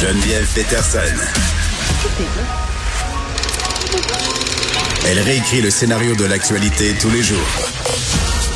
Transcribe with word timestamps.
Geneviève 0.00 0.46
Peterson. 0.54 0.98
Elle 5.06 5.18
réécrit 5.20 5.62
le 5.62 5.70
scénario 5.70 6.14
de 6.14 6.26
l'actualité 6.26 6.92
tous 7.00 7.08
les 7.08 7.22
jours. 7.22 7.38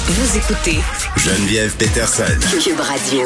Vous 0.06 0.36
écoutez 0.36 0.80
Geneviève 1.16 1.74
Peterson. 1.76 2.24
Cube 2.62 2.80
Radio. 2.80 3.24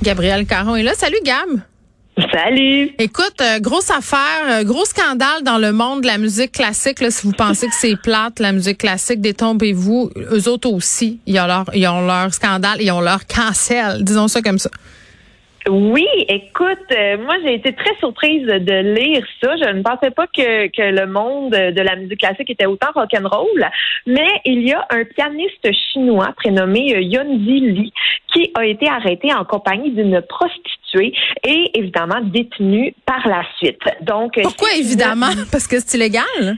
Gabriel 0.00 0.46
Caron 0.46 0.76
est 0.76 0.84
là. 0.84 0.94
Salut 0.94 1.18
Gab. 1.24 1.60
Salut. 2.32 2.92
Écoute, 2.98 3.40
euh, 3.40 3.58
grosse 3.58 3.90
affaire, 3.90 4.18
euh, 4.48 4.62
gros 4.62 4.84
scandale 4.84 5.42
dans 5.42 5.58
le 5.58 5.72
monde 5.72 6.02
de 6.02 6.06
la 6.06 6.18
musique 6.18 6.52
classique. 6.52 7.00
Là, 7.00 7.10
si 7.10 7.26
vous 7.26 7.32
pensez 7.32 7.66
que 7.66 7.74
c'est 7.76 7.96
plate, 8.00 8.38
la 8.38 8.52
musique 8.52 8.78
classique, 8.78 9.20
détombez-vous. 9.20 10.10
Eux 10.32 10.48
autres 10.48 10.70
aussi, 10.70 11.18
ils 11.26 11.40
ont 11.40 11.46
leur, 11.46 11.64
ils 11.74 11.88
ont 11.88 12.06
leur 12.06 12.32
scandale, 12.32 12.80
ils 12.80 12.92
ont 12.92 13.00
leur 13.00 13.26
cancel. 13.26 14.04
Disons 14.04 14.28
ça 14.28 14.40
comme 14.40 14.60
ça. 14.60 14.70
Oui, 15.68 16.06
écoute, 16.28 16.78
euh, 16.92 17.18
moi 17.18 17.36
j'ai 17.44 17.54
été 17.54 17.74
très 17.74 17.94
surprise 17.96 18.46
de 18.46 18.94
lire 18.94 19.22
ça. 19.42 19.54
Je 19.56 19.70
ne 19.70 19.82
pensais 19.82 20.10
pas 20.10 20.26
que, 20.26 20.68
que 20.68 20.82
le 20.82 21.06
monde 21.06 21.50
de 21.50 21.80
la 21.82 21.96
musique 21.96 22.20
classique 22.20 22.48
était 22.48 22.66
autant 22.66 22.88
rock'n'roll, 22.94 23.68
mais 24.06 24.28
il 24.46 24.66
y 24.66 24.72
a 24.72 24.86
un 24.90 25.04
pianiste 25.04 25.70
chinois 25.92 26.32
prénommé 26.36 26.94
euh, 26.94 27.00
Yunzi 27.00 27.60
Li 27.60 27.92
qui 28.32 28.50
a 28.54 28.64
été 28.64 28.88
arrêté 28.88 29.32
en 29.34 29.44
compagnie 29.44 29.90
d'une 29.90 30.22
prostituée 30.22 31.12
et 31.44 31.70
évidemment 31.74 32.20
détenu 32.22 32.94
par 33.04 33.28
la 33.28 33.42
suite. 33.58 33.82
Donc 34.00 34.40
pourquoi 34.42 34.68
évidemment? 34.78 35.30
Parce 35.52 35.66
que 35.66 35.80
c'est 35.80 35.98
illégal? 35.98 36.56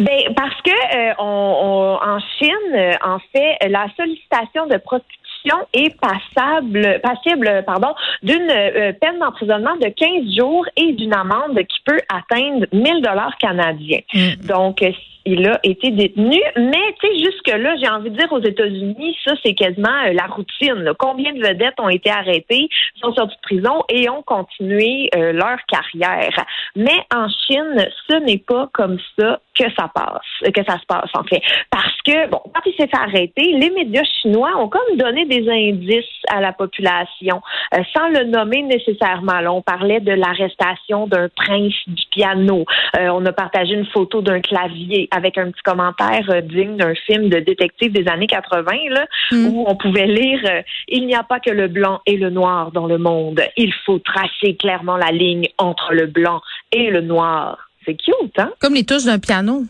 Ben 0.00 0.32
parce 0.36 0.54
que 0.62 0.70
euh, 0.70 1.14
on, 1.18 1.98
en 2.00 2.20
Chine, 2.38 2.98
en 3.02 3.18
fait, 3.32 3.68
la 3.68 3.86
sollicitation 3.96 4.66
de 4.66 4.76
prostitution 4.76 5.27
est 5.72 5.94
passable, 6.00 7.00
passible 7.02 7.62
pardon, 7.66 7.94
d'une 8.22 8.50
euh, 8.50 8.92
peine 9.00 9.18
d'emprisonnement 9.18 9.76
de 9.76 9.88
15 9.88 10.36
jours 10.36 10.66
et 10.76 10.92
d'une 10.92 11.14
amende 11.14 11.58
qui 11.58 11.80
peut 11.84 12.00
atteindre 12.08 12.66
1000 12.72 13.02
dollars 13.02 13.36
canadiens. 13.38 14.00
Mm. 14.14 14.46
Donc, 14.46 14.82
il 15.28 15.46
a 15.46 15.60
été 15.62 15.90
détenu. 15.90 16.40
Mais, 16.56 16.94
tu 17.00 17.06
sais, 17.06 17.18
jusque-là, 17.18 17.76
j'ai 17.76 17.88
envie 17.88 18.10
de 18.10 18.16
dire 18.16 18.32
aux 18.32 18.40
États-Unis, 18.40 19.16
ça, 19.24 19.34
c'est 19.44 19.54
quasiment 19.54 19.88
euh, 20.06 20.12
la 20.14 20.24
routine. 20.24 20.92
Combien 20.98 21.34
de 21.34 21.40
vedettes 21.40 21.78
ont 21.78 21.90
été 21.90 22.10
arrêtées, 22.10 22.68
sont 23.00 23.12
sorties 23.12 23.36
de 23.36 23.42
prison 23.42 23.84
et 23.90 24.08
ont 24.08 24.22
continué 24.22 25.10
euh, 25.14 25.32
leur 25.32 25.58
carrière. 25.68 26.44
Mais 26.76 26.98
en 27.14 27.28
Chine, 27.28 27.86
ce 28.08 28.16
n'est 28.16 28.38
pas 28.38 28.70
comme 28.72 28.98
ça 29.18 29.40
que 29.54 29.64
ça 29.76 29.90
passe, 29.94 30.52
que 30.52 30.64
ça 30.64 30.78
se 30.78 30.86
passe, 30.86 31.10
en 31.14 31.24
fait. 31.24 31.42
Parce 31.70 32.00
que, 32.06 32.28
bon, 32.28 32.40
quand 32.54 32.62
il 32.64 32.74
s'est 32.78 32.88
fait 32.88 32.96
arrêter, 32.96 33.52
les 33.52 33.70
médias 33.70 34.04
chinois 34.22 34.56
ont 34.56 34.68
comme 34.68 34.96
donné 34.96 35.26
des 35.26 35.46
indices 35.48 36.04
à 36.28 36.40
la 36.40 36.52
population, 36.52 37.42
euh, 37.74 37.82
sans 37.94 38.08
le 38.08 38.24
nommer 38.24 38.62
nécessairement. 38.62 39.40
Là, 39.40 39.52
on 39.52 39.62
parlait 39.62 40.00
de 40.00 40.12
l'arrestation 40.12 41.06
d'un 41.06 41.28
prince 41.28 41.74
du 41.86 42.04
piano. 42.12 42.64
on 42.98 43.26
a 43.26 43.32
partagé 43.32 43.74
une 43.74 43.86
photo 43.86 44.22
d'un 44.22 44.40
clavier 44.40 45.08
avec 45.18 45.36
un 45.36 45.50
petit 45.50 45.62
commentaire 45.62 46.24
euh, 46.30 46.40
digne 46.40 46.76
d'un 46.76 46.94
film 46.94 47.28
de 47.28 47.40
détective 47.40 47.92
des 47.92 48.08
années 48.08 48.26
80, 48.26 48.72
là, 48.90 49.06
hmm. 49.32 49.46
où 49.46 49.64
on 49.66 49.76
pouvait 49.76 50.06
lire 50.06 50.40
euh, 50.44 50.62
Il 50.88 51.06
n'y 51.06 51.14
a 51.14 51.22
pas 51.22 51.40
que 51.40 51.50
le 51.50 51.68
blanc 51.68 52.00
et 52.06 52.16
le 52.16 52.30
noir 52.30 52.72
dans 52.72 52.86
le 52.86 52.98
monde. 52.98 53.40
Il 53.56 53.72
faut 53.84 53.98
tracer 53.98 54.56
clairement 54.56 54.96
la 54.96 55.10
ligne 55.10 55.48
entre 55.58 55.92
le 55.92 56.06
blanc 56.06 56.40
et 56.72 56.90
le 56.90 57.00
noir. 57.00 57.68
C'est 57.84 57.94
cute, 57.94 58.38
hein? 58.38 58.52
Comme 58.60 58.74
les 58.74 58.84
touches 58.84 59.04
d'un 59.04 59.18
piano. 59.18 59.64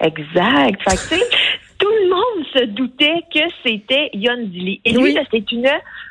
Exact. 0.00 0.82
Fait 0.88 0.96
que, 0.96 1.20
tout 1.78 1.88
le 1.88 2.08
monde 2.10 2.46
se 2.54 2.64
doutait 2.66 3.22
que 3.34 3.40
c'était 3.64 4.10
Yon 4.14 4.44
Dili. 4.44 4.80
Et 4.84 4.92
lui, 4.92 5.16
c'est 5.30 5.52
une 5.52 5.70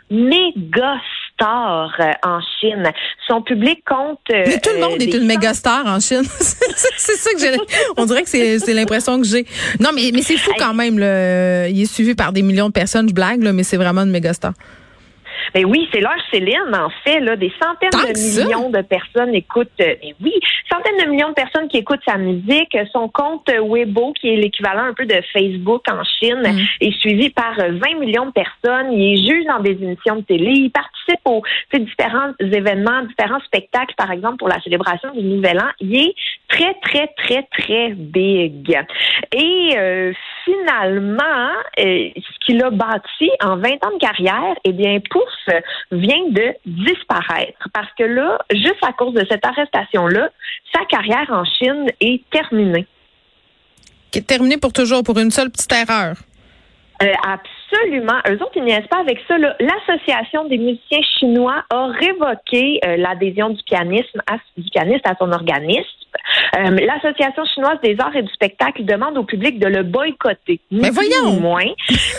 méga 0.10 1.00
star 1.42 1.92
euh, 2.00 2.12
en 2.24 2.40
Chine. 2.60 2.92
Son 3.28 3.42
public 3.42 3.84
compte. 3.88 4.20
Euh, 4.32 4.44
Mais 4.48 4.60
tout 4.60 4.70
le 4.74 4.80
monde 4.80 5.02
est 5.02 5.14
une 5.14 5.26
méga 5.26 5.54
star 5.54 5.86
en 5.86 6.00
Chine. 6.00 6.24
c'est 6.98 7.16
ça 7.16 7.34
que 7.34 7.40
j'ai. 7.40 7.58
On 7.98 8.06
dirait 8.06 8.24
que 8.24 8.30
c'est 8.30 8.74
l'impression 8.74 9.20
que 9.20 9.28
j'ai. 9.28 9.46
Non, 9.80 9.90
mais, 9.94 10.12
mais 10.14 10.22
c'est 10.22 10.38
fou 10.38 10.52
quand 10.58 10.74
même. 10.74 11.00
Là. 11.00 11.68
Il 11.68 11.82
est 11.82 11.92
suivi 11.92 12.16
par 12.16 12.32
des 12.32 12.42
millions 12.42 12.68
de 12.68 12.74
personnes. 12.74 13.10
Je 13.10 13.14
blague, 13.14 13.44
là, 13.44 13.54
mais 13.54 13.64
c'est 13.64 13.78
vraiment 13.78 14.02
une 14.02 14.12
méga 14.12 14.34
star. 14.34 14.54
Ben 15.54 15.66
oui, 15.66 15.88
c'est 15.92 16.00
leur 16.00 16.16
Céline, 16.32 16.74
en 16.74 16.90
fait, 17.04 17.20
là, 17.20 17.36
des 17.36 17.52
centaines 17.62 17.90
de 17.92 18.44
millions 18.44 18.70
de 18.70 18.82
personnes 18.82 19.34
écoutent. 19.34 19.70
Euh, 19.82 19.96
ben 20.02 20.14
oui, 20.22 20.34
centaines 20.72 21.06
de 21.06 21.10
millions 21.10 21.30
de 21.30 21.34
personnes 21.34 21.68
qui 21.68 21.78
écoutent 21.78 22.04
sa 22.08 22.18
musique. 22.18 22.78
Son 22.92 23.10
compte 23.10 23.50
Weibo, 23.50 24.14
qui 24.14 24.30
est 24.30 24.36
l'équivalent 24.36 24.84
un 24.84 24.94
peu 24.94 25.06
de 25.06 25.22
Facebook 25.34 25.84
en 25.90 26.04
Chine, 26.04 26.42
mm. 26.44 26.60
est 26.82 27.00
suivi 27.00 27.30
par 27.30 27.56
20 27.56 27.64
euh, 27.66 28.00
millions 28.00 28.26
de 28.26 28.32
personnes. 28.32 28.92
Il 28.94 29.14
est 29.14 29.28
juge 29.28 29.46
dans 29.46 29.60
des 29.60 29.72
émissions 29.72 30.18
de 30.18 30.22
télé. 30.22 30.52
Il 30.52 30.72
participe 30.72 31.22
aux 31.26 31.44
différents 31.74 32.32
événements, 32.40 33.04
différents 33.04 33.42
spectacles, 33.42 33.96
par 33.98 34.12
exemple 34.12 34.38
pour 34.38 34.48
la 34.48 34.62
célébration 34.62 35.12
du 35.14 35.22
Nouvel 35.22 35.60
An. 35.60 35.70
Il 35.80 35.96
est 35.96 36.16
très, 36.48 36.74
très, 36.82 37.08
très, 37.18 37.44
très 37.58 37.90
big. 37.94 38.78
Et 39.34 39.78
euh, 39.78 40.14
finalement, 40.46 41.50
ce 41.78 42.46
qu'il 42.46 42.64
a 42.64 42.70
bâti 42.70 43.30
en 43.44 43.58
20 43.58 43.86
ans 43.86 43.92
de 43.94 44.00
carrière, 44.00 44.56
eh 44.64 44.72
bien, 44.72 45.00
vient 45.92 46.30
de 46.30 46.54
disparaître. 46.66 47.68
Parce 47.74 47.92
que 47.98 48.04
là, 48.04 48.40
juste 48.52 48.84
à 48.84 48.94
cause 48.94 49.14
de 49.14 49.26
cette 49.30 49.46
arrestation-là, 49.46 50.30
sa 50.74 50.86
carrière 50.86 51.28
en 51.30 51.44
Chine 51.46 51.88
est 52.00 52.22
terminée. 52.30 52.88
Qui 54.12 54.20
est 54.20 54.28
terminée 54.28 54.58
pour 54.58 54.74
toujours, 54.74 55.04
pour 55.04 55.18
une 55.20 55.32
seule 55.32 55.50
petite 55.50 55.72
erreur. 55.72 56.16
Euh, 57.02 57.14
absolument. 57.24 58.20
Eux 58.30 58.36
autres, 58.36 58.52
ils 58.58 58.64
niaisent 58.64 58.88
pas 58.88 59.00
avec 59.00 59.20
ça. 59.28 59.36
L'Association 59.38 60.46
des 60.46 60.58
musiciens 60.58 61.02
chinois 61.18 61.64
a 61.72 61.88
révoqué 61.88 62.80
euh, 62.86 62.98
l'adhésion 62.98 63.50
du 63.50 63.64
pianisme 63.64 64.22
du 64.58 64.70
pianiste 64.70 65.08
à 65.08 65.16
son 65.18 65.32
organisme. 65.32 65.88
Euh, 66.58 66.78
L'Association 66.86 67.44
chinoise 67.46 67.80
des 67.82 67.96
arts 68.00 68.16
et 68.16 68.22
du 68.22 68.32
spectacle 68.34 68.86
demande 68.86 69.18
au 69.18 69.24
public 69.24 69.58
de 69.58 69.68
le 69.68 69.82
boycotter. 69.82 70.60
Mais 70.70 70.92
voyons! 70.92 71.40
Moins. 71.40 71.72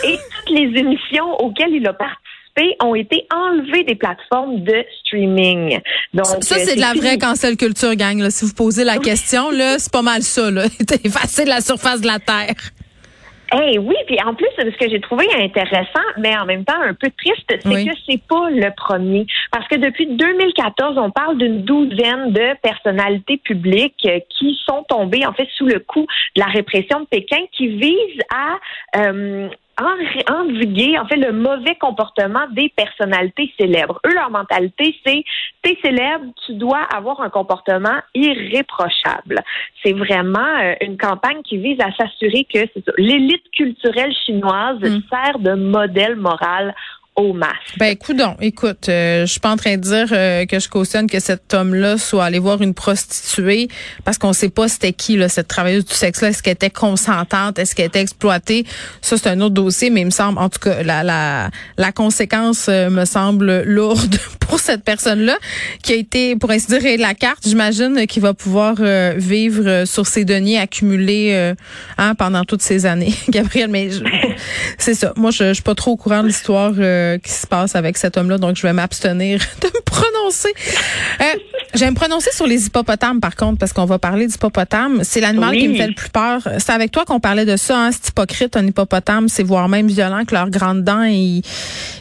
Et 0.03 0.17
toutes 0.17 0.49
les 0.49 0.79
émissions 0.79 1.31
auxquelles 1.39 1.73
il 1.73 1.87
a 1.87 1.93
participé 1.93 2.32
ont 2.81 2.95
été 2.95 3.25
enlevés 3.33 3.83
des 3.83 3.95
plateformes 3.95 4.63
de 4.63 4.85
streaming. 4.99 5.79
Donc 6.13 6.25
ça 6.41 6.57
c'est 6.57 6.75
de 6.75 6.81
la 6.81 6.93
vraie 6.93 7.17
cancel 7.17 7.57
culture 7.57 7.95
gang 7.95 8.19
là. 8.19 8.29
Si 8.29 8.45
vous 8.45 8.53
posez 8.53 8.83
la 8.83 8.97
question 8.97 9.51
là, 9.51 9.79
c'est 9.79 9.91
pas 9.91 10.01
mal 10.01 10.21
ça 10.21 10.51
là. 10.51 10.65
Effacer 11.03 11.45
la 11.45 11.61
surface 11.61 12.01
de 12.01 12.07
la 12.07 12.19
terre. 12.19 12.55
Eh 13.55 13.77
oui, 13.77 13.95
puis 14.07 14.17
en 14.25 14.33
plus, 14.33 14.47
ce 14.57 14.77
que 14.77 14.89
j'ai 14.89 14.99
trouvé 14.99 15.27
intéressant, 15.37 15.99
mais 16.17 16.35
en 16.35 16.45
même 16.45 16.65
temps 16.65 16.81
un 16.81 16.95
peu 16.95 17.09
triste, 17.15 17.45
c'est 17.47 17.85
que 17.85 17.91
c'est 18.07 18.21
pas 18.27 18.49
le 18.49 18.73
premier. 18.75 19.27
Parce 19.51 19.67
que 19.67 19.75
depuis 19.75 20.07
2014, 20.07 20.97
on 20.97 21.11
parle 21.11 21.37
d'une 21.37 21.61
douzaine 21.61 22.31
de 22.33 22.59
personnalités 22.63 23.37
publiques 23.37 24.07
qui 24.29 24.57
sont 24.65 24.83
tombées 24.89 25.25
en 25.25 25.33
fait 25.33 25.47
sous 25.55 25.67
le 25.67 25.79
coup 25.79 26.07
de 26.35 26.41
la 26.41 26.47
répression 26.47 27.01
de 27.01 27.05
Pékin, 27.05 27.41
qui 27.51 27.67
vise 27.67 28.21
à 28.33 28.99
euh, 28.99 29.49
endiguer 29.79 30.97
en 30.99 31.07
fait 31.07 31.15
le 31.15 31.31
mauvais 31.31 31.75
comportement 31.75 32.47
des 32.51 32.69
personnalités 32.69 33.51
célèbres. 33.59 33.99
Eux, 34.05 34.13
leur 34.13 34.29
mentalité, 34.29 34.95
c'est 35.05 35.23
t'es 35.61 35.77
célèbre, 35.83 36.25
tu 36.45 36.53
dois 36.53 36.81
avoir 36.93 37.21
un 37.21 37.29
comportement 37.29 37.99
irréprochable. 38.13 39.39
C'est 39.83 39.93
vraiment 39.93 40.39
euh, 40.61 40.73
une 40.81 40.97
campagne 40.97 41.41
qui 41.43 41.57
vise 41.57 41.79
à 41.79 41.91
s'assurer 41.93 42.45
que 42.53 42.59
l'élite 42.97 43.49
culturelle 43.51 44.13
chinoise 44.25 44.79
mm. 44.79 44.99
sert 45.09 45.39
de 45.39 45.53
modèle 45.53 46.15
moral 46.15 46.75
au 47.15 47.33
Ben 47.77 47.87
écoute 47.87 48.17
donc, 48.17 48.37
écoute, 48.41 48.89
euh, 48.89 49.25
je 49.25 49.31
suis 49.31 49.39
pas 49.39 49.51
en 49.51 49.55
train 49.55 49.77
de 49.77 49.81
dire 49.81 50.07
euh, 50.11 50.45
que 50.45 50.59
je 50.59 50.67
cautionne 50.67 51.07
que 51.07 51.19
cet 51.19 51.53
homme-là 51.53 51.97
soit 51.99 52.25
allé 52.25 52.39
voir 52.39 52.61
une 52.61 52.73
prostituée 52.73 53.67
parce 54.03 54.17
qu'on 54.17 54.33
sait 54.33 54.49
pas 54.49 54.67
c'était 54.67 54.93
qui 54.93 55.15
là 55.15 55.29
cette 55.29 55.47
travailleuse 55.47 55.85
du 55.85 55.93
sexe 55.93 56.21
là, 56.21 56.29
est-ce 56.29 56.41
qu'elle 56.41 56.53
était 56.53 56.71
consentante, 56.71 57.59
est-ce 57.59 57.75
qu'elle 57.75 57.87
était 57.87 58.01
exploitée, 58.01 58.65
ça 59.01 59.17
c'est 59.17 59.29
un 59.29 59.41
autre 59.41 59.53
dossier, 59.53 59.91
mais 59.91 60.01
il 60.01 60.05
me 60.05 60.11
semble 60.11 60.39
en 60.39 60.49
tout 60.49 60.59
cas 60.59 60.81
la 60.81 61.03
la 61.03 61.51
la 61.77 61.91
conséquence 61.91 62.65
euh, 62.69 62.89
me 62.89 63.05
semble 63.05 63.61
lourde 63.63 64.17
pour 64.39 64.59
cette 64.59 64.83
personne-là 64.83 65.37
qui 65.83 65.93
a 65.93 65.95
été 65.95 66.35
pour 66.35 66.49
ainsi 66.49 66.67
dire 66.67 66.81
la 66.99 67.13
carte, 67.13 67.43
j'imagine 67.45 68.07
qu'il 68.07 68.23
va 68.23 68.33
pouvoir 68.33 68.75
vivre 69.15 69.85
sur 69.85 70.07
ses 70.07 70.25
deniers 70.25 70.57
accumulés 70.57 71.53
hein, 71.97 72.15
pendant 72.15 72.43
toutes 72.43 72.61
ces 72.61 72.85
années. 72.85 73.13
Gabriel, 73.29 73.69
mais 73.69 73.89
c'est 74.77 74.93
ça. 74.93 75.13
Moi 75.15 75.31
je, 75.31 75.49
je 75.49 75.53
suis 75.53 75.63
pas 75.63 75.75
trop 75.75 75.91
au 75.91 75.97
courant 75.97 76.21
de 76.21 76.27
l'histoire 76.27 76.73
euh, 76.77 77.02
qui 77.23 77.31
se 77.31 77.47
passe 77.47 77.75
avec 77.75 77.97
cet 77.97 78.17
homme-là, 78.17 78.37
donc 78.37 78.55
je 78.55 78.63
vais 78.63 78.73
m'abstenir 78.73 79.39
de 79.61 79.67
me 79.67 79.81
prononcer. 79.81 80.53
Euh, 81.73 81.77
je 81.77 81.79
vais 81.79 81.89
me 81.89 81.95
prononcer 81.95 82.31
sur 82.31 82.47
les 82.47 82.67
hippopotames, 82.67 83.19
par 83.19 83.35
contre, 83.35 83.57
parce 83.57 83.73
qu'on 83.73 83.85
va 83.85 83.99
parler 83.99 84.27
d'hippopotames. 84.27 85.03
C'est 85.03 85.21
l'animal 85.21 85.55
qui 85.55 85.67
me 85.67 85.75
fait 85.75 85.87
le 85.87 85.93
plus 85.93 86.09
peur. 86.09 86.41
C'est 86.59 86.71
avec 86.71 86.91
toi 86.91 87.05
qu'on 87.05 87.19
parlait 87.19 87.45
de 87.45 87.57
ça, 87.57 87.77
hein, 87.77 87.89
c'est 87.91 88.09
hypocrite, 88.09 88.55
un 88.55 88.65
hippopotame, 88.65 89.29
c'est 89.29 89.43
voire 89.43 89.69
même 89.69 89.87
violent 89.87 90.23
que 90.25 90.33
leurs 90.33 90.49
grandes 90.49 90.83
dents, 90.83 91.03
ils, 91.03 91.41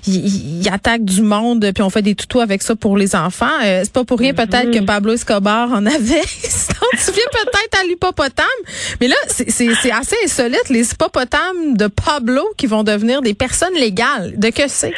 ils, 0.07 0.69
attaquent 0.73 1.05
du 1.05 1.23
monde, 1.23 1.71
puis 1.75 1.83
on 1.83 1.91
fait 1.91 2.03
des 2.03 2.15
toutous 2.15 2.41
avec 2.41 2.63
ça 2.63 2.77
pour 2.77 2.97
les 2.97 3.15
enfants. 3.15 3.47
Euh, 3.65 3.81
c'est 3.83 3.93
pas 3.93 4.05
pour 4.05 4.19
rien 4.19 4.35
peut-être 4.35 4.71
que. 4.71 4.83
Pablo 4.83 5.13
Escobar 5.13 5.71
en 5.71 5.87
avait. 5.87 6.03
tu 6.03 7.13
viens 7.13 7.31
peut-être 7.33 7.81
à 7.81 7.85
l'hippopotame, 7.87 8.47
mais 9.01 9.09
là, 9.09 9.17
c'est 9.29 9.71
assez 9.93 10.17
insolite, 10.25 10.69
les 10.71 10.91
hippopotames 10.91 11.77
de 11.77 11.87
Pablo 11.87 12.43
qui 12.57 12.67
vont 12.67 12.83
devenir 12.83 13.23
des 13.23 13.35
personnes 13.35 13.75
légales. 13.75 14.35
De 14.37 14.51
que 14.51 14.67
c'est? 14.67 14.93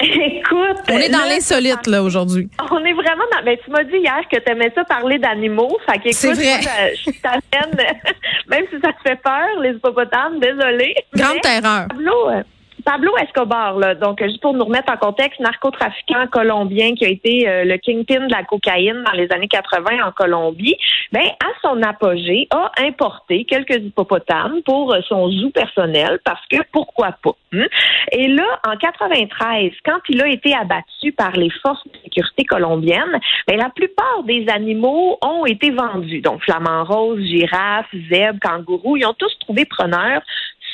Écoute, 0.00 0.36
Écoute, 0.38 0.76
On 0.90 0.98
est 0.98 1.08
dans 1.08 1.24
l'insolite, 1.24 1.86
là, 1.86 2.02
aujourd'hui. 2.02 2.48
On 2.70 2.84
est 2.84 2.92
vraiment 2.92 3.24
dans. 3.32 3.44
Ben, 3.44 3.56
tu 3.64 3.70
m'as 3.70 3.84
dit 3.84 3.96
hier 3.96 4.20
que 4.30 4.36
tu 4.38 4.50
aimais 4.50 4.70
ça 4.74 4.84
parler 4.84 5.18
d'animaux. 5.18 5.78
Fait 5.86 5.98
vrai. 5.98 6.60
moi, 6.62 6.70
je 6.94 7.10
je 7.10 7.20
t'amène, 7.20 7.76
même 8.48 8.64
si 8.70 8.80
ça 8.80 8.92
te 8.92 9.08
fait 9.08 9.16
peur, 9.16 9.60
les 9.62 9.70
hippopotames, 9.70 10.38
désolé. 10.38 10.94
Grande 11.14 11.40
terreur. 11.40 11.88
Euh, 11.92 12.42
Pablo 12.86 13.10
Escobar, 13.18 13.80
là, 13.80 13.96
donc 13.96 14.22
juste 14.22 14.40
pour 14.40 14.54
nous 14.54 14.64
remettre 14.64 14.92
en 14.92 14.96
contexte, 14.96 15.40
narcotrafiquant 15.40 16.28
colombien 16.30 16.94
qui 16.94 17.04
a 17.04 17.08
été 17.08 17.48
euh, 17.48 17.64
le 17.64 17.78
kingpin 17.78 18.28
de 18.28 18.32
la 18.32 18.44
cocaïne 18.44 19.02
dans 19.04 19.12
les 19.12 19.26
années 19.32 19.48
80 19.48 20.06
en 20.06 20.12
Colombie, 20.12 20.76
ben 21.10 21.26
à 21.26 21.48
son 21.62 21.82
apogée 21.82 22.46
a 22.50 22.70
importé 22.78 23.44
quelques 23.44 23.74
hippopotames 23.74 24.62
pour 24.64 24.94
euh, 24.94 25.00
son 25.08 25.28
zoo 25.32 25.50
personnel 25.50 26.20
parce 26.24 26.46
que 26.48 26.58
pourquoi 26.70 27.10
pas. 27.24 27.34
hein? 27.54 27.66
Et 28.12 28.28
là, 28.28 28.46
en 28.64 28.76
93, 28.76 29.72
quand 29.84 29.98
il 30.08 30.22
a 30.22 30.28
été 30.28 30.54
abattu 30.54 31.10
par 31.10 31.32
les 31.32 31.50
forces 31.62 31.84
de 31.88 31.98
sécurité 32.04 32.44
colombiennes, 32.44 33.18
ben 33.48 33.56
la 33.56 33.70
plupart 33.70 34.22
des 34.22 34.46
animaux 34.48 35.18
ont 35.22 35.44
été 35.44 35.72
vendus. 35.72 36.20
Donc 36.20 36.40
flamants 36.44 36.84
roses, 36.84 37.20
girafes, 37.20 37.92
zèbres, 38.08 38.38
kangourous, 38.40 38.96
ils 38.96 39.06
ont 39.06 39.14
tous 39.18 39.36
trouvé 39.40 39.64
preneurs 39.64 40.22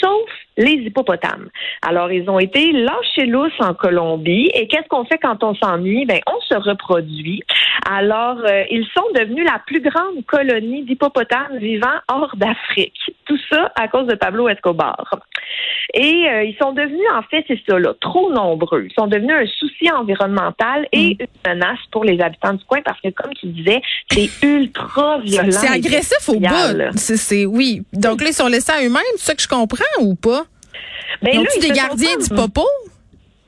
sauf 0.02 0.28
les 0.56 0.72
hippopotames. 0.72 1.49
Alors, 1.82 2.10
ils 2.12 2.28
ont 2.28 2.38
été 2.38 2.72
lâchés 2.72 3.26
lousses 3.26 3.52
en 3.60 3.75
Colombie. 3.75 4.50
Et 4.54 4.66
qu'est-ce 4.69 4.88
qu'on 4.88 5.04
fait 5.04 5.19
quand 5.19 5.43
on 5.44 5.54
s'ennuie? 5.54 6.04
Ben, 6.04 6.20
on 6.26 6.40
se 6.43 6.54
reproduit. 6.54 7.43
Alors, 7.90 8.38
euh, 8.38 8.64
ils 8.70 8.87
sont 8.94 9.04
devenus 9.14 9.44
la 9.44 9.60
plus 9.66 9.81
grande 9.81 10.25
colonie 10.26 10.82
d'hippopotames 10.84 11.58
vivant 11.58 11.87
hors 12.08 12.34
d'Afrique. 12.37 12.99
Tout 13.26 13.38
ça 13.50 13.72
à 13.76 13.88
cause 13.88 14.06
de 14.06 14.14
Pablo 14.14 14.49
Escobar. 14.49 15.04
Et 15.94 16.26
euh, 16.28 16.44
ils 16.44 16.56
sont 16.60 16.72
devenus, 16.72 17.00
en 17.14 17.22
fait, 17.22 17.44
c'est 17.48 17.60
ça, 17.69 17.78
là, 17.78 17.93
trop 18.00 18.31
nombreux. 18.32 18.87
Ils 18.88 18.94
sont 18.94 19.06
devenus 19.06 19.34
un 19.34 19.46
souci 19.58 19.90
environnemental 19.90 20.87
et 20.93 21.16
une 21.20 21.26
menace 21.46 21.78
pour 21.90 22.05
les 22.05 22.20
habitants 22.20 22.55
du 22.55 22.64
coin 22.64 22.81
parce 22.84 23.00
que, 23.00 23.08
comme 23.08 23.32
tu 23.34 23.46
disais, 23.46 23.81
c'est 24.10 24.28
ultra 24.46 25.19
violent. 25.20 25.50
C'est 25.50 25.69
agressif 25.69 26.28
au 26.28 26.38
bout. 26.38 26.96
C'est, 26.96 27.16
c'est- 27.16 27.46
oui. 27.46 27.82
Donc 27.93 28.20
là, 28.22 28.28
ils 28.28 28.34
sont 28.34 28.48
laissés 28.48 28.72
à 28.72 28.81
eux-mêmes, 28.82 29.02
c'est 29.16 29.26
ça 29.26 29.34
que 29.34 29.43
je 29.43 29.48
comprends 29.48 29.84
ou 30.00 30.14
pas? 30.14 30.41
Ben 31.23 31.34
Ils 31.34 31.43
là, 31.43 31.50
des 31.61 31.70
gardiens 31.70 32.17
du 32.17 32.29
popo? 32.29 32.67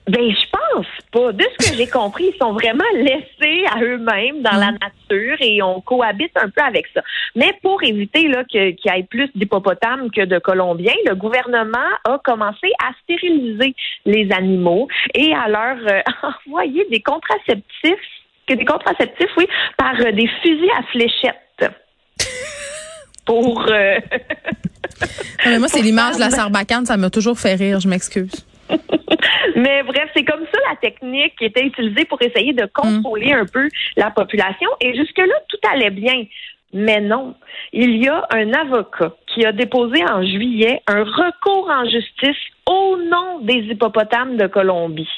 Ben, 0.07 0.31
je 0.31 0.51
pense 0.51 0.87
pas. 1.13 1.33
De 1.33 1.45
ce 1.59 1.71
que 1.71 1.77
j'ai 1.77 1.87
compris, 1.87 2.31
ils 2.35 2.39
sont 2.39 2.53
vraiment 2.53 2.85
laissés 2.95 3.65
à 3.75 3.81
eux-mêmes 3.81 4.43
dans 4.43 4.59
la 4.59 4.73
nature 4.73 5.37
et 5.41 5.63
on 5.63 5.81
cohabite 5.81 6.37
un 6.37 6.51
peu 6.51 6.61
avec 6.61 6.87
ça. 6.93 7.01
Mais 7.35 7.55
pour 7.63 7.83
éviter 7.83 8.29
là 8.29 8.45
qu'il 8.45 8.77
y 8.85 8.89
ait 8.89 9.03
plus 9.05 9.31
d'hippopotames 9.35 10.11
que 10.11 10.23
de 10.23 10.39
colombiens, 10.39 10.93
le 11.07 11.15
gouvernement 11.15 11.79
a 12.05 12.19
commencé 12.19 12.71
à 12.83 12.93
stériliser 13.05 13.75
les 14.05 14.31
animaux 14.31 14.89
et 15.15 15.33
à 15.33 15.49
leur 15.49 15.79
euh, 15.91 16.03
envoyer 16.47 16.87
des 16.91 17.01
contraceptifs, 17.01 18.11
que 18.47 18.55
des 18.55 18.65
contraceptifs, 18.67 19.31
oui, 19.39 19.47
par 19.79 19.95
euh, 20.01 20.13
des 20.13 20.29
fusils 20.43 20.71
à 20.79 20.83
fléchettes. 20.93 21.73
Pour 23.25 23.67
euh, 23.71 23.97
Non, 25.01 25.51
mais 25.51 25.59
moi, 25.59 25.69
c'est 25.69 25.83
l'image 25.83 26.17
de 26.17 26.21
la 26.21 26.31
sarbacane, 26.31 26.87
ça 26.87 26.97
m'a 26.97 27.11
toujours 27.11 27.39
fait 27.39 27.55
rire, 27.55 27.81
je 27.81 27.89
m'excuse. 27.89 28.47
Mais 29.57 29.83
bref, 29.85 30.11
c'est 30.17 30.25
comme 30.25 30.45
ça 30.53 30.59
la 30.69 30.77
technique 30.77 31.37
qui 31.39 31.45
était 31.45 31.65
utilisée 31.65 32.05
pour 32.07 32.21
essayer 32.21 32.53
de 32.53 32.67
contrôler 32.73 33.33
un 33.33 33.47
peu 33.47 33.69
la 33.97 34.11
population. 34.11 34.69
Et 34.81 34.97
jusque-là, 34.97 35.35
tout 35.49 35.59
allait 35.71 35.91
bien. 35.91 36.25
Mais 36.73 37.01
non, 37.01 37.35
il 37.73 38.03
y 38.03 38.09
a 38.09 38.27
un 38.31 38.53
avocat 38.53 39.15
qui 39.33 39.45
a 39.47 39.53
déposé 39.53 40.03
en 40.05 40.23
juillet 40.23 40.83
un 40.89 41.05
recours 41.05 41.71
en 41.71 41.85
justice 41.89 42.37
au 42.67 42.97
nom 42.97 43.39
des 43.43 43.61
hippopotames 43.71 44.37
de 44.37 44.49
Colombie. 44.49 45.09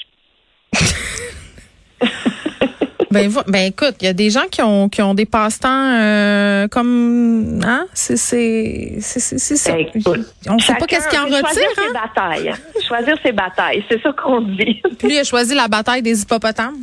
Ben, 3.17 3.43
ben 3.47 3.65
écoute, 3.67 3.97
il 4.01 4.07
y 4.07 4.09
a 4.09 4.13
des 4.13 4.31
gens 4.31 4.47
qui 4.51 4.63
ont 4.63 4.89
qui 4.89 5.03
ont 5.03 5.15
des 5.15 5.27
passe-temps 5.27 5.69
euh, 5.69 6.69
comme 6.69 7.61
hein, 7.65 7.87
c'est 7.95 8.17
c'est 8.17 9.01
c'est. 9.01 9.73
Ben, 9.73 10.25
On 10.49 10.59
sait 10.59 10.75
pas 10.75 10.87
qu'est-ce 10.87 11.09
qu'il 11.09 11.19
en 11.19 11.25
retire. 11.25 11.41
Choisir 11.41 11.69
Hein? 11.77 11.83
ses 11.87 11.93
batailles. 11.93 12.55
Choisir 12.87 13.17
ses 13.25 13.33
batailles, 13.33 13.85
c'est 13.91 14.03
ça 14.03 14.13
qu'on 14.13 14.41
dit. 14.41 14.83
Puis 14.99 15.09
lui 15.09 15.15
il 15.15 15.19
a 15.19 15.25
choisi 15.25 15.55
la 15.55 15.69
bataille 15.69 16.03
des 16.03 16.23
hippopotames. 16.23 16.77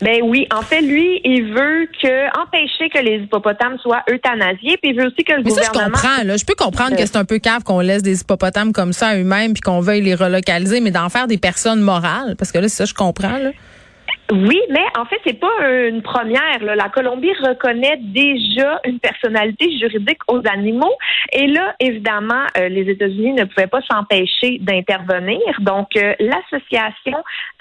Ben 0.00 0.20
oui, 0.22 0.46
en 0.54 0.62
fait, 0.62 0.80
lui, 0.80 1.20
il 1.24 1.52
veut 1.52 1.86
que 2.02 2.40
empêcher 2.40 2.88
que 2.88 2.98
les 2.98 3.24
hippopotames 3.24 3.78
soient 3.78 4.02
euthanasiés, 4.10 4.78
puis 4.80 4.92
il 4.92 4.96
veut 4.96 5.06
aussi 5.06 5.24
que 5.24 5.32
le 5.32 5.42
Mais 5.42 5.50
ça, 5.50 5.62
je 5.62 5.68
gouvernement 5.68 5.96
comprends. 5.96 6.24
Là. 6.24 6.36
Je 6.36 6.44
peux 6.44 6.54
comprendre 6.54 6.96
que 6.96 7.04
c'est 7.04 7.16
un 7.16 7.24
peu 7.24 7.38
cave 7.38 7.64
qu'on 7.64 7.80
laisse 7.80 8.02
des 8.02 8.20
hippopotames 8.20 8.72
comme 8.72 8.92
ça 8.92 9.08
à 9.08 9.16
eux-mêmes 9.16 9.52
puis 9.52 9.60
qu'on 9.60 9.80
veuille 9.80 10.00
les 10.00 10.14
relocaliser, 10.14 10.80
mais 10.80 10.90
d'en 10.90 11.08
faire 11.08 11.26
des 11.26 11.38
personnes 11.38 11.80
morales, 11.80 12.36
parce 12.38 12.50
que 12.50 12.58
là, 12.58 12.68
c'est 12.68 12.76
ça, 12.76 12.84
je 12.86 12.94
comprends. 12.94 13.36
Là. 13.36 13.50
Oui, 14.32 14.60
mais 14.70 14.84
en 14.96 15.04
fait, 15.06 15.20
c'est 15.24 15.40
pas 15.40 15.48
une 15.88 16.02
première. 16.02 16.62
là. 16.62 16.76
La 16.76 16.88
Colombie 16.88 17.32
reconnaît 17.42 17.98
déjà 18.00 18.80
une 18.84 19.00
personnalité 19.00 19.76
juridique 19.78 20.20
aux 20.28 20.40
animaux. 20.48 20.94
Et 21.32 21.48
là, 21.48 21.74
évidemment, 21.80 22.44
euh, 22.56 22.68
les 22.68 22.88
États-Unis 22.88 23.32
ne 23.32 23.44
pouvaient 23.44 23.66
pas 23.66 23.80
s'empêcher 23.90 24.58
d'intervenir. 24.60 25.40
Donc, 25.60 25.88
euh, 25.96 26.14
l'association 26.20 27.18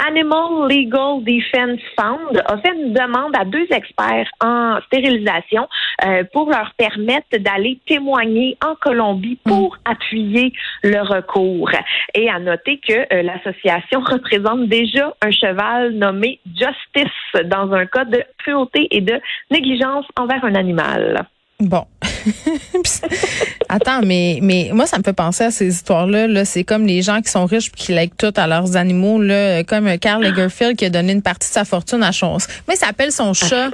Animal 0.07 0.69
Legal 0.69 1.23
Defense 1.23 1.79
Fund 1.99 2.39
a 2.45 2.57
fait 2.59 2.75
une 2.75 2.93
demande 2.93 3.35
à 3.35 3.45
deux 3.45 3.67
experts 3.71 4.29
en 4.43 4.79
stérilisation 4.85 5.67
euh, 6.05 6.23
pour 6.31 6.51
leur 6.51 6.73
permettre 6.77 7.37
d'aller 7.39 7.79
témoigner 7.87 8.57
en 8.63 8.75
Colombie 8.75 9.39
pour 9.43 9.75
appuyer 9.85 10.53
le 10.83 11.01
recours. 11.01 11.71
Et 12.13 12.29
à 12.29 12.39
noter 12.39 12.79
que 12.87 13.23
l'association 13.23 14.01
représente 14.01 14.67
déjà 14.67 15.13
un 15.21 15.31
cheval 15.31 15.91
nommé 15.93 16.39
Justice 16.59 17.45
dans 17.45 17.71
un 17.71 17.85
cas 17.85 18.05
de 18.05 18.23
cruauté 18.39 18.87
et 18.91 19.01
de 19.01 19.19
négligence 19.49 20.05
envers 20.17 20.43
un 20.43 20.55
animal. 20.55 21.25
Bon. 21.59 21.85
Attends, 23.69 24.01
mais 24.03 24.39
mais 24.41 24.71
moi 24.73 24.85
ça 24.87 24.97
me 24.97 25.03
fait 25.03 25.13
penser 25.13 25.43
à 25.43 25.51
ces 25.51 25.67
histoires-là. 25.67 26.27
Là, 26.27 26.43
c'est 26.43 26.63
comme 26.63 26.85
les 26.85 27.01
gens 27.03 27.21
qui 27.21 27.29
sont 27.31 27.45
riches 27.45 27.71
puis 27.71 27.85
qui 27.85 27.91
lèguent 27.93 28.17
tout 28.17 28.33
à 28.35 28.47
leurs 28.47 28.75
animaux. 28.75 29.21
Là, 29.21 29.63
comme 29.63 29.87
euh, 29.87 29.97
Karl 29.97 30.23
Lagerfeld 30.23 30.75
qui 30.75 30.85
a 30.85 30.89
donné 30.89 31.13
une 31.13 31.21
partie 31.21 31.47
de 31.49 31.53
sa 31.53 31.65
fortune 31.65 32.03
à 32.03 32.11
son. 32.11 32.37
Mais 32.67 32.75
ça 32.75 32.87
s'appelle 32.87 33.11
son 33.11 33.33
chat 33.33 33.69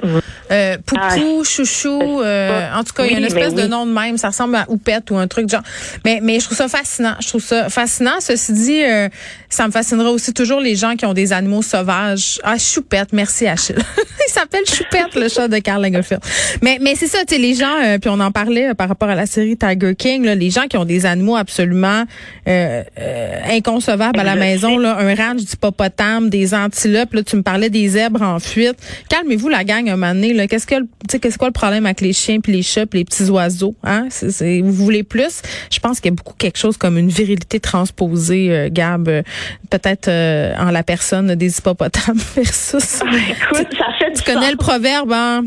euh, 0.52 0.76
Poupou, 0.84 1.44
Chouchou. 1.44 2.20
euh, 2.22 2.68
en 2.74 2.84
tout 2.84 2.92
cas, 2.92 3.04
il 3.06 3.12
y 3.12 3.14
a 3.14 3.18
une 3.18 3.24
espèce 3.24 3.54
de 3.54 3.66
nom 3.66 3.86
de 3.86 3.92
même. 3.92 4.18
Ça 4.18 4.28
ressemble 4.28 4.54
à 4.56 4.66
Oupette 4.68 5.10
ou 5.10 5.16
un 5.16 5.26
truc 5.26 5.46
de 5.46 5.50
genre. 5.50 5.62
Mais 6.04 6.20
mais 6.22 6.40
je 6.40 6.44
trouve 6.44 6.58
ça 6.58 6.68
fascinant. 6.68 7.14
Je 7.20 7.28
trouve 7.28 7.42
ça 7.42 7.68
fascinant. 7.70 8.20
Ceci 8.20 8.52
dit, 8.52 8.84
euh, 8.84 9.08
ça 9.48 9.66
me 9.66 9.72
fascinera 9.72 10.10
aussi 10.10 10.32
toujours 10.34 10.60
les 10.60 10.76
gens 10.76 10.94
qui 10.96 11.06
ont 11.06 11.14
des 11.14 11.32
animaux 11.32 11.62
sauvages. 11.62 12.38
Ah, 12.44 12.58
Choupette, 12.58 13.12
merci 13.12 13.46
Achille. 13.46 13.76
il 14.28 14.32
s'appelle 14.32 14.64
Choupette 14.66 15.14
le 15.14 15.28
chat 15.28 15.48
de 15.48 15.58
Karl 15.58 15.80
Lagerfeld. 15.82 16.20
Mais 16.62 16.78
mais 16.80 16.94
c'est 16.96 17.06
ça, 17.08 17.18
tu 17.26 17.34
sais, 17.34 17.40
les 17.40 17.54
gens. 17.54 17.74
euh, 17.82 17.98
puis 17.98 18.10
on 18.10 18.20
en 18.20 18.30
parlait 18.30 18.70
euh, 18.70 18.74
par 18.74 18.88
rapport 18.88 19.08
à 19.08 19.14
la 19.14 19.26
série 19.26 19.56
Tiger 19.56 19.85
King. 19.94 20.24
Là, 20.24 20.34
les 20.34 20.50
gens 20.50 20.66
qui 20.68 20.76
ont 20.76 20.84
des 20.84 21.06
animaux 21.06 21.36
absolument 21.36 22.04
euh, 22.48 22.82
euh, 22.98 23.40
inconcevables 23.50 24.18
à 24.18 24.24
la 24.24 24.36
maison. 24.36 24.78
Là, 24.78 24.96
un 24.98 25.14
ranch 25.14 25.42
d'hippopotames, 25.44 26.28
des 26.30 26.54
antilopes. 26.54 27.12
Là, 27.14 27.22
tu 27.22 27.36
me 27.36 27.42
parlais 27.42 27.70
des 27.70 27.88
zèbres 27.88 28.22
en 28.22 28.38
fuite. 28.38 28.76
Calmez-vous 29.08 29.48
la 29.48 29.64
gang 29.64 29.88
un 29.88 29.96
moment 29.96 30.14
donné. 30.14 30.46
Qu'est-ce 30.48 30.66
que 30.66 30.74
le- 30.76 30.82
tu 30.82 31.12
sais, 31.12 31.18
qu'est-ce 31.18 31.38
quoi 31.38 31.48
le 31.48 31.52
problème 31.52 31.86
avec 31.86 32.00
les 32.00 32.12
chiens 32.12 32.40
puis 32.40 32.52
les 32.52 32.62
chats 32.62 32.86
puis 32.86 33.00
les 33.00 33.04
petits 33.04 33.24
oiseaux 33.30 33.74
Hein? 33.84 34.06
C'est, 34.10 34.30
c'est- 34.30 34.60
vous 34.60 34.72
voulez 34.72 35.02
plus? 35.02 35.42
Je 35.70 35.78
pense 35.78 36.00
qu'il 36.00 36.10
y 36.10 36.14
a 36.14 36.16
beaucoup 36.16 36.34
quelque 36.36 36.58
chose 36.58 36.76
comme 36.76 36.98
une 36.98 37.08
virilité 37.08 37.60
transposée, 37.60 38.48
euh, 38.50 38.68
Gab, 38.70 39.08
euh, 39.08 39.22
peut-être 39.70 40.08
euh, 40.08 40.54
en 40.58 40.70
la 40.70 40.82
personne 40.82 41.34
des 41.34 41.58
hippopotames 41.58 42.18
versus. 42.36 43.00
Écoute, 43.02 43.68
ça 43.76 43.86
fait 43.98 44.10
du 44.14 44.22
Tu 44.22 44.32
connais 44.32 44.50
le 44.50 44.56
proverbe, 44.56 45.12
hein? 45.12 45.44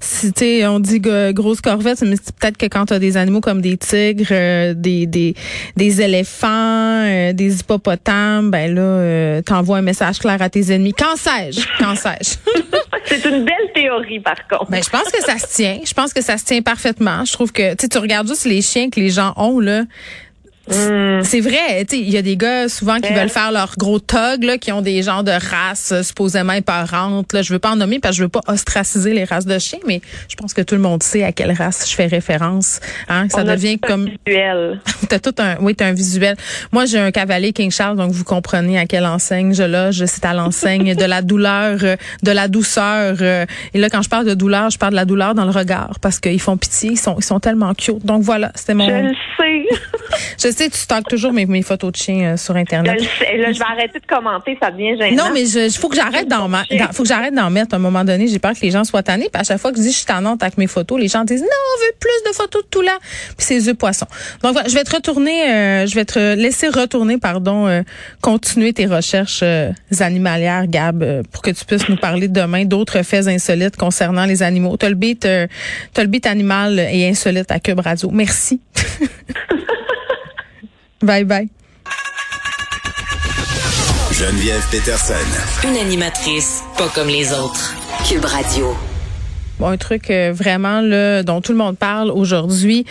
Si, 0.00 0.32
tu 0.32 0.40
sais, 0.40 0.66
on 0.66 0.80
dit 0.80 1.00
grosse 1.00 1.60
corvette, 1.60 2.00
mais 2.02 2.16
c'est 2.16 2.34
peut-être 2.34 2.56
que 2.56 2.66
quand 2.66 2.86
tu 2.86 2.94
as 2.94 2.98
des 2.98 3.16
animaux 3.16 3.40
comme 3.40 3.60
des 3.60 3.75
tigres, 3.76 4.28
euh, 4.30 4.74
des, 4.74 5.06
des, 5.06 5.34
des 5.76 6.02
éléphants, 6.02 7.04
euh, 7.04 7.32
des 7.32 7.60
hippopotames, 7.60 8.50
ben 8.50 8.74
là, 8.74 8.80
euh, 8.80 9.42
t'envoies 9.42 9.78
un 9.78 9.82
message 9.82 10.18
clair 10.18 10.40
à 10.40 10.50
tes 10.50 10.72
ennemis. 10.72 10.92
Quand 10.92 11.16
sais-je? 11.16 11.66
Quand 11.78 11.94
sais-je? 11.94 12.36
C'est 13.04 13.24
une 13.24 13.44
belle 13.44 13.72
théorie, 13.74 14.20
par 14.20 14.46
contre. 14.48 14.70
Ben, 14.70 14.82
je 14.82 14.90
pense 14.90 15.10
que 15.10 15.22
ça 15.22 15.38
se 15.38 15.54
tient. 15.54 15.78
Je 15.84 15.94
pense 15.94 16.12
que 16.12 16.22
ça 16.22 16.38
se 16.38 16.44
tient 16.44 16.62
parfaitement. 16.62 17.24
Je 17.24 17.32
trouve 17.32 17.52
que, 17.52 17.70
tu 17.74 17.82
sais, 17.82 17.88
tu 17.88 17.98
regardes 17.98 18.26
juste 18.26 18.46
les 18.46 18.62
chiens 18.62 18.90
que 18.90 18.98
les 18.98 19.10
gens 19.10 19.32
ont, 19.36 19.60
là. 19.60 19.82
Hmm. 20.68 21.22
C'est 21.22 21.40
vrai, 21.40 21.84
tu 21.88 21.96
sais, 21.96 22.02
il 22.02 22.10
y 22.10 22.16
a 22.16 22.22
des 22.22 22.36
gars 22.36 22.68
souvent 22.68 22.96
qui 22.98 23.12
Ouais. 23.12 23.18
veulent 23.20 23.28
faire 23.28 23.52
leur 23.52 23.74
gros 23.78 24.00
tog, 24.00 24.42
là, 24.42 24.58
qui 24.58 24.72
ont 24.72 24.82
des 24.82 25.02
genres 25.02 25.22
de 25.22 25.30
races 25.30 25.92
euh, 25.92 26.02
supposément 26.02 26.54
éparentes. 26.54 27.32
Là, 27.32 27.42
je 27.42 27.52
veux 27.52 27.58
pas 27.60 27.70
en 27.70 27.76
nommer 27.76 28.00
parce 28.00 28.14
que 28.14 28.18
je 28.18 28.22
veux 28.24 28.28
pas 28.28 28.40
ostraciser 28.48 29.14
les 29.14 29.24
races 29.24 29.46
de 29.46 29.58
chiens, 29.60 29.78
mais 29.86 30.00
je 30.28 30.34
pense 30.34 30.54
que 30.54 30.62
tout 30.62 30.74
le 30.74 30.80
monde 30.80 31.02
sait 31.04 31.22
à 31.22 31.30
quelle 31.32 31.52
race 31.52 31.88
je 31.88 31.94
fais 31.94 32.06
référence. 32.06 32.80
Hein, 33.08 33.28
ça 33.28 33.42
On 33.44 33.48
a 33.48 33.54
devient 33.56 33.78
tout 33.78 33.86
un 33.86 33.88
comme 33.96 34.10
visuel. 34.26 34.80
T'as 35.08 35.18
tout 35.20 35.34
un, 35.38 35.56
oui, 35.60 35.74
t'as 35.76 35.86
un 35.86 35.92
visuel. 35.92 36.36
Moi, 36.72 36.84
j'ai 36.86 36.98
un 36.98 37.12
cavalier 37.12 37.52
King 37.52 37.70
Charles, 37.70 37.96
donc 37.96 38.10
vous 38.10 38.24
comprenez 38.24 38.76
à 38.78 38.86
quelle 38.86 39.06
enseigne 39.06 39.54
je 39.54 39.62
loge. 39.62 40.02
C'est 40.06 40.24
à 40.24 40.34
l'enseigne 40.34 40.94
de 40.96 41.04
la 41.04 41.22
douleur, 41.22 41.78
euh, 41.84 41.96
de 42.24 42.30
la 42.32 42.48
douceur. 42.48 43.16
euh, 43.20 43.46
Et 43.72 43.78
là, 43.78 43.88
quand 43.88 44.02
je 44.02 44.08
parle 44.08 44.26
de 44.26 44.34
douleur, 44.34 44.70
je 44.70 44.78
parle 44.78 44.92
de 44.92 44.96
la 44.96 45.04
douleur 45.04 45.34
dans 45.36 45.44
le 45.44 45.52
regard 45.52 45.98
parce 46.00 46.18
qu'ils 46.18 46.40
font 46.40 46.56
pitié. 46.56 46.90
Ils 46.92 46.98
sont, 46.98 47.14
ils 47.18 47.24
sont 47.24 47.38
tellement 47.38 47.72
cute. 47.74 48.04
Donc 48.04 48.22
voilà, 48.22 48.50
c'était 48.56 48.74
mon. 48.74 48.88
Je 48.88 48.92
le 49.06 49.14
sais. 49.36 49.76
Je 50.38 50.48
sais, 50.56 50.70
tu 50.70 50.78
stockes 50.78 51.08
toujours 51.08 51.32
mes, 51.32 51.46
mes 51.46 51.62
photos 51.62 51.92
de 51.92 51.96
chiens 51.96 52.32
euh, 52.32 52.36
sur 52.36 52.56
Internet. 52.56 52.98
je, 53.00 53.36
là, 53.36 53.52
je 53.52 53.58
vais 53.58 53.64
arrêter 53.64 53.98
de 54.00 54.06
commenter, 54.06 54.56
ça 54.60 54.70
devient 54.70 54.96
gênant. 54.98 55.24
Non, 55.26 55.30
mais 55.32 55.48
il 55.48 55.70
faut 55.72 55.88
que 55.88 55.96
j'arrête 55.96 56.28
d'en 56.28 56.48
dans- 56.48 56.64
faut 56.92 57.02
que 57.02 57.08
j'arrête 57.08 57.34
d'en 57.34 57.50
mettre 57.50 57.74
à 57.74 57.76
un 57.76 57.80
moment 57.80 58.04
donné. 58.04 58.26
J'ai 58.28 58.38
peur 58.38 58.52
que 58.54 58.60
les 58.62 58.70
gens 58.70 58.84
soient 58.84 59.02
tannés. 59.02 59.28
Puis 59.32 59.40
à 59.40 59.44
chaque 59.44 59.58
fois 59.58 59.70
que 59.72 59.76
je 59.78 59.82
dis 59.82 59.90
je 59.92 59.96
suis 59.98 60.06
tannante 60.06 60.42
avec 60.42 60.58
mes 60.58 60.66
photos, 60.66 60.98
les 61.00 61.08
gens 61.08 61.24
disent 61.24 61.42
non, 61.42 61.46
on 61.48 61.80
veut 61.80 61.92
plus 62.00 62.30
de 62.30 62.34
photos 62.34 62.62
de 62.64 62.68
tout 62.68 62.82
là. 62.82 62.98
Puis 63.36 63.46
c'est 63.46 63.68
œufs 63.68 63.74
poissons. 63.76 64.06
Donc 64.42 64.52
voilà, 64.52 64.68
je 64.68 64.74
vais 64.74 64.84
te 64.84 64.94
retourner, 64.94 65.50
euh, 65.50 65.86
je 65.86 65.94
vais 65.94 66.04
te 66.04 66.34
laisser 66.34 66.68
retourner, 66.68 67.18
pardon, 67.18 67.66
euh, 67.66 67.82
continuer 68.22 68.72
tes 68.72 68.86
recherches 68.86 69.40
euh, 69.42 69.70
animalières, 70.00 70.66
Gab, 70.66 71.02
euh, 71.02 71.22
pour 71.32 71.42
que 71.42 71.50
tu 71.50 71.64
puisses 71.64 71.88
nous 71.88 71.96
parler 71.96 72.28
demain 72.28 72.64
d'autres 72.64 73.02
faits 73.02 73.26
insolites 73.28 73.76
concernant 73.76 74.24
les 74.24 74.42
animaux. 74.42 74.76
T'as 74.76 74.88
le 74.88 74.94
beat, 74.94 75.24
euh, 75.26 75.46
t'as 75.92 76.02
le 76.02 76.08
beat 76.08 76.26
animal 76.26 76.78
et 76.78 77.08
insolite 77.08 77.50
à 77.50 77.60
Cube 77.60 77.80
Radio. 77.80 78.10
Merci. 78.12 78.60
bye 81.02 81.24
bye. 81.24 81.48
Geneviève 84.12 84.64
Peterson. 84.70 85.14
Une 85.64 85.76
animatrice 85.76 86.62
pas 86.78 86.88
comme 86.88 87.08
les 87.08 87.32
autres. 87.32 87.74
Cube 88.08 88.24
Radio. 88.24 88.74
Bon, 89.58 89.68
un 89.68 89.76
truc 89.78 90.10
euh, 90.10 90.32
vraiment 90.34 90.82
là, 90.82 91.22
dont 91.22 91.40
tout 91.40 91.52
le 91.52 91.58
monde 91.58 91.78
parle 91.78 92.10
aujourd'hui. 92.10 92.84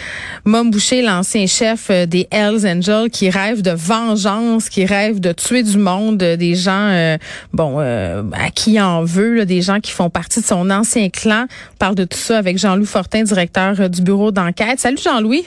Mom 0.45 0.71
Boucher, 0.71 1.03
l'ancien 1.03 1.45
chef 1.45 1.89
euh, 1.91 2.07
des 2.07 2.27
Hells 2.31 2.65
Angels, 2.65 3.09
qui 3.11 3.29
rêve 3.29 3.61
de 3.61 3.71
vengeance, 3.71 4.69
qui 4.69 4.85
rêve 4.85 5.19
de 5.19 5.31
tuer 5.31 5.61
du 5.61 5.77
monde, 5.77 6.21
euh, 6.23 6.37
des 6.37 6.55
gens, 6.55 6.89
euh, 6.89 7.17
bon, 7.53 7.77
euh, 7.79 8.23
à 8.33 8.49
qui 8.49 8.81
en 8.81 9.03
veut, 9.03 9.35
là, 9.35 9.45
des 9.45 9.61
gens 9.61 9.79
qui 9.79 9.91
font 9.91 10.09
partie 10.09 10.41
de 10.41 10.45
son 10.45 10.71
ancien 10.71 11.09
clan. 11.09 11.45
On 11.73 11.77
parle 11.77 11.95
de 11.95 12.05
tout 12.05 12.17
ça 12.17 12.37
avec 12.39 12.57
Jean-Louis 12.57 12.87
Fortin, 12.87 13.23
directeur 13.23 13.87
du 13.89 14.01
bureau 14.01 14.31
d'enquête. 14.31 14.79
Salut 14.79 14.97
Jean-Louis. 15.03 15.45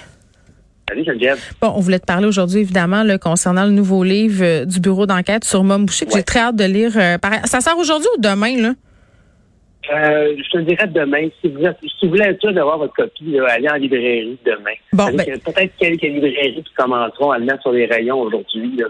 Salut 0.88 1.04
Geneviève. 1.04 1.38
Bon, 1.60 1.72
on 1.76 1.80
voulait 1.80 1.98
te 1.98 2.06
parler 2.06 2.26
aujourd'hui, 2.26 2.60
évidemment, 2.60 3.02
là, 3.02 3.18
concernant 3.18 3.64
le 3.66 3.72
nouveau 3.72 4.04
livre 4.04 4.42
euh, 4.42 4.64
du 4.64 4.80
bureau 4.80 5.06
d'enquête 5.06 5.44
sur 5.44 5.62
Mom 5.64 5.84
Boucher, 5.84 6.06
que 6.06 6.12
j'ai 6.14 6.22
très 6.22 6.40
hâte 6.40 6.56
de 6.56 6.64
lire. 6.64 6.92
euh, 6.96 7.18
par- 7.18 7.46
Ça 7.46 7.60
sort 7.60 7.78
aujourd'hui 7.78 8.08
ou 8.16 8.20
demain, 8.20 8.56
là? 8.60 8.72
Euh, 9.90 10.34
je 10.36 10.50
te 10.50 10.58
le 10.58 10.64
dirais 10.64 10.86
demain. 10.86 11.28
Si 11.40 11.48
vous, 11.48 11.62
êtes- 11.64 11.78
si 11.80 12.04
vous 12.04 12.10
voulez 12.10 12.24
être 12.26 12.40
sûr 12.40 12.52
d'avoir 12.52 12.76
votre 12.78 12.92
copie, 12.94 13.24
là, 13.32 13.46
allez 13.52 13.68
en 13.70 13.74
librairie 13.76 14.36
demain. 14.44 14.74
Bon, 14.92 15.06
ben- 15.14 15.38
Peut-être 15.44 15.72
quelques 15.78 16.02
librairies 16.02 16.62
qui 16.62 16.74
commenceront 16.76 17.30
à 17.30 17.38
le 17.38 17.46
mettre 17.46 17.62
sur 17.62 17.72
les 17.72 17.86
rayons 17.86 18.20
aujourd'hui, 18.20 18.70
mais 18.76 18.84